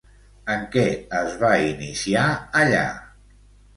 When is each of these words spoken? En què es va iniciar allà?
En 0.53 0.63
què 0.75 0.85
es 1.19 1.37
va 1.45 1.51
iniciar 1.73 2.25
allà? 2.63 2.85